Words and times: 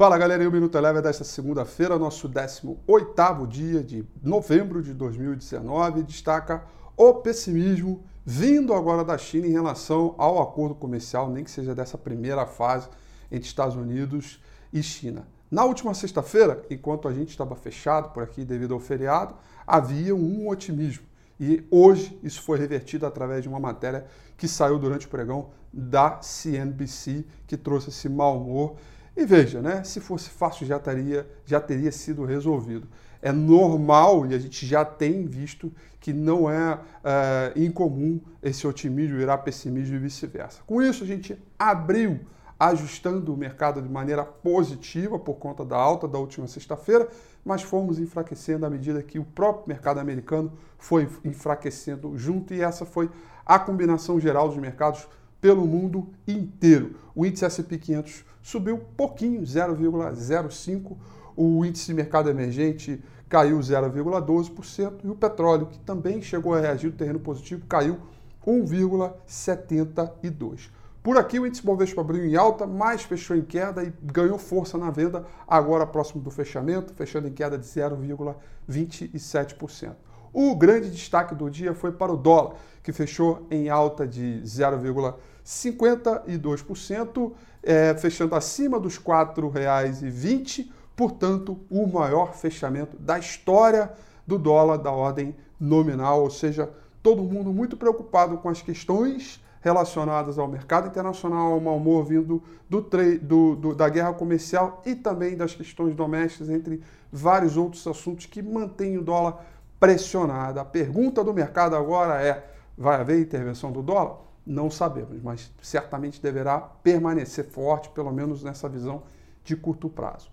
Fala 0.00 0.16
galera, 0.16 0.48
o 0.48 0.50
Minuto 0.50 0.78
Eleva 0.78 1.02
desta 1.02 1.24
segunda-feira, 1.24 1.98
nosso 1.98 2.26
18º 2.26 3.46
dia 3.46 3.84
de 3.84 4.02
novembro 4.22 4.82
de 4.82 4.94
2019, 4.94 6.02
destaca 6.04 6.64
o 6.96 7.12
pessimismo 7.16 8.02
vindo 8.24 8.72
agora 8.72 9.04
da 9.04 9.18
China 9.18 9.46
em 9.46 9.52
relação 9.52 10.14
ao 10.16 10.40
acordo 10.40 10.74
comercial, 10.74 11.28
nem 11.28 11.44
que 11.44 11.50
seja 11.50 11.74
dessa 11.74 11.98
primeira 11.98 12.46
fase 12.46 12.88
entre 13.30 13.46
Estados 13.46 13.76
Unidos 13.76 14.42
e 14.72 14.82
China. 14.82 15.28
Na 15.50 15.66
última 15.66 15.92
sexta-feira, 15.92 16.64
enquanto 16.70 17.06
a 17.06 17.12
gente 17.12 17.28
estava 17.28 17.54
fechado 17.54 18.08
por 18.08 18.22
aqui 18.22 18.42
devido 18.42 18.72
ao 18.72 18.80
feriado, 18.80 19.34
havia 19.66 20.16
um 20.16 20.48
otimismo. 20.48 21.04
E 21.38 21.62
hoje 21.70 22.18
isso 22.22 22.40
foi 22.40 22.58
revertido 22.58 23.04
através 23.04 23.42
de 23.42 23.50
uma 23.50 23.60
matéria 23.60 24.06
que 24.38 24.48
saiu 24.48 24.78
durante 24.78 25.06
o 25.06 25.10
pregão 25.10 25.50
da 25.70 26.22
CNBC, 26.22 27.26
que 27.46 27.58
trouxe 27.58 27.90
esse 27.90 28.08
mau 28.08 28.38
humor 28.38 28.76
e 29.16 29.24
veja, 29.24 29.60
né, 29.60 29.82
se 29.84 30.00
fosse 30.00 30.30
fácil 30.30 30.66
já 30.66 30.78
teria, 30.78 31.28
já 31.44 31.60
teria 31.60 31.92
sido 31.92 32.24
resolvido. 32.24 32.88
É 33.22 33.32
normal 33.32 34.26
e 34.26 34.34
a 34.34 34.38
gente 34.38 34.66
já 34.66 34.84
tem 34.84 35.26
visto 35.26 35.72
que 36.00 36.12
não 36.12 36.50
é, 36.50 36.78
é 37.04 37.52
incomum 37.56 38.20
esse 38.42 38.66
otimismo 38.66 39.18
virar 39.18 39.38
pessimismo 39.38 39.96
e 39.96 39.98
vice-versa. 39.98 40.62
Com 40.66 40.80
isso, 40.80 41.04
a 41.04 41.06
gente 41.06 41.36
abriu 41.58 42.20
ajustando 42.58 43.32
o 43.32 43.36
mercado 43.36 43.80
de 43.80 43.88
maneira 43.88 44.22
positiva 44.22 45.18
por 45.18 45.34
conta 45.34 45.64
da 45.64 45.76
alta 45.76 46.06
da 46.06 46.18
última 46.18 46.46
sexta-feira, 46.46 47.08
mas 47.42 47.62
fomos 47.62 47.98
enfraquecendo 47.98 48.66
à 48.66 48.70
medida 48.70 49.02
que 49.02 49.18
o 49.18 49.24
próprio 49.24 49.68
mercado 49.68 49.98
americano 49.98 50.52
foi 50.78 51.08
enfraquecendo 51.24 52.16
junto 52.18 52.52
e 52.52 52.60
essa 52.60 52.84
foi 52.84 53.10
a 53.46 53.58
combinação 53.58 54.20
geral 54.20 54.48
dos 54.48 54.58
mercados 54.58 55.08
pelo 55.40 55.64
mundo 55.66 56.08
inteiro. 56.26 56.96
O 57.14 57.24
índice 57.24 57.44
S&P 57.44 57.78
500 57.78 58.24
subiu 58.42 58.78
pouquinho, 58.96 59.42
0,05%. 59.42 60.96
O 61.36 61.64
índice 61.64 61.86
de 61.86 61.94
mercado 61.94 62.28
emergente 62.28 63.00
caiu 63.28 63.56
0,12% 63.58 65.04
e 65.04 65.08
o 65.08 65.14
petróleo, 65.14 65.66
que 65.66 65.78
também 65.78 66.20
chegou 66.20 66.52
a 66.54 66.60
reagir 66.60 66.90
no 66.90 66.96
terreno 66.96 67.20
positivo, 67.20 67.64
caiu 67.66 67.98
1,72%. 68.46 70.70
Por 71.02 71.16
aqui 71.16 71.40
o 71.40 71.46
índice 71.46 71.64
Bovespa 71.64 72.02
abriu 72.02 72.26
em 72.26 72.36
alta, 72.36 72.66
mas 72.66 73.04
fechou 73.04 73.34
em 73.34 73.42
queda 73.42 73.82
e 73.82 73.90
ganhou 74.02 74.36
força 74.36 74.76
na 74.76 74.90
venda 74.90 75.24
agora 75.48 75.86
próximo 75.86 76.20
do 76.20 76.30
fechamento, 76.30 76.92
fechando 76.92 77.26
em 77.26 77.32
queda 77.32 77.56
de 77.56 77.64
0,27%. 77.64 79.94
O 80.32 80.54
grande 80.54 80.88
destaque 80.90 81.34
do 81.34 81.50
dia 81.50 81.74
foi 81.74 81.92
para 81.92 82.10
o 82.12 82.16
dólar, 82.16 82.54
que 82.82 82.92
fechou 82.92 83.46
em 83.50 83.68
alta 83.68 84.06
de 84.06 84.40
0,52%, 84.44 87.32
é, 87.62 87.94
fechando 87.94 88.34
acima 88.34 88.80
dos 88.80 88.96
R$ 88.96 89.04
4,20, 89.04 90.70
portanto, 90.96 91.60
o 91.68 91.86
maior 91.86 92.32
fechamento 92.34 92.96
da 92.96 93.18
história 93.18 93.92
do 94.26 94.38
dólar 94.38 94.78
da 94.78 94.92
ordem 94.92 95.36
nominal, 95.58 96.22
ou 96.22 96.30
seja, 96.30 96.70
todo 97.02 97.22
mundo 97.22 97.52
muito 97.52 97.76
preocupado 97.76 98.38
com 98.38 98.48
as 98.48 98.62
questões 98.62 99.42
relacionadas 99.60 100.38
ao 100.38 100.48
mercado 100.48 100.88
internacional, 100.88 101.52
ao 101.52 101.60
mau 101.60 101.76
humor 101.76 102.04
vindo 102.04 102.42
do, 102.68 102.86
do, 103.20 103.56
do, 103.56 103.74
da 103.74 103.88
guerra 103.88 104.14
comercial 104.14 104.82
e 104.86 104.94
também 104.94 105.36
das 105.36 105.54
questões 105.54 105.94
domésticas, 105.94 106.48
entre 106.48 106.80
vários 107.12 107.56
outros 107.56 107.86
assuntos 107.86 108.26
que 108.26 108.40
mantêm 108.40 108.96
o 108.96 109.02
dólar 109.02 109.44
pressionada. 109.80 110.60
A 110.60 110.64
pergunta 110.64 111.24
do 111.24 111.34
mercado 111.34 111.74
agora 111.74 112.22
é: 112.22 112.48
vai 112.76 113.00
haver 113.00 113.18
intervenção 113.18 113.72
do 113.72 113.82
dólar? 113.82 114.18
Não 114.46 114.70
sabemos, 114.70 115.20
mas 115.22 115.50
certamente 115.62 116.22
deverá 116.22 116.60
permanecer 116.60 117.46
forte, 117.46 117.88
pelo 117.88 118.12
menos 118.12 118.44
nessa 118.44 118.68
visão 118.68 119.02
de 119.42 119.56
curto 119.56 119.88
prazo. 119.88 120.30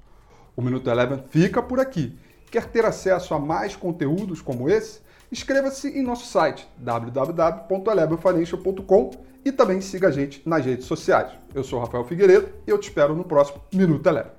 O 0.55 0.61
Minuto 0.61 0.87
Eleven 0.89 1.23
fica 1.29 1.63
por 1.63 1.79
aqui. 1.79 2.19
Quer 2.51 2.65
ter 2.65 2.85
acesso 2.85 3.33
a 3.33 3.39
mais 3.39 3.75
conteúdos 3.75 4.41
como 4.41 4.69
esse? 4.69 5.01
Inscreva-se 5.31 5.87
em 5.89 6.01
nosso 6.01 6.25
site 6.27 6.67
www.elevenfinancial.com 6.77 9.11
e 9.43 9.51
também 9.51 9.81
siga 9.81 10.07
a 10.07 10.11
gente 10.11 10.41
nas 10.47 10.65
redes 10.65 10.85
sociais. 10.85 11.33
Eu 11.53 11.63
sou 11.63 11.79
Rafael 11.79 12.05
Figueiredo 12.05 12.49
e 12.65 12.71
eu 12.71 12.77
te 12.77 12.87
espero 12.87 13.13
no 13.15 13.25
próximo 13.25 13.61
Minuto 13.73 14.07
Eleven. 14.07 14.36